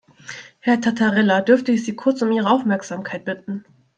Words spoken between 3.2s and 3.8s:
bitten?